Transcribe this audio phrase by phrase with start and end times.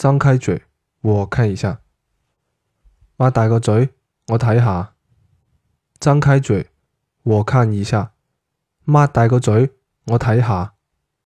[0.00, 0.62] 张开嘴，
[1.02, 1.82] 我看一下。
[3.18, 3.90] 擘大个嘴，
[4.28, 4.94] 我睇下。
[5.98, 6.70] 张开嘴，
[7.22, 8.14] 我看一下。
[8.86, 9.72] 擘大个嘴，
[10.06, 10.72] 我睇下。